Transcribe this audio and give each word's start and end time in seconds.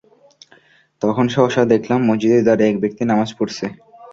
তখন 1.01 1.25
সহসা 1.35 1.63
দেখলাম, 1.73 1.99
মসজিদে 2.09 2.39
দাঁড়িয়ে 2.47 2.69
এক 2.71 2.77
ব্যক্তি 2.83 3.03
নামায 3.05 3.29
পড়ছে। 3.37 3.65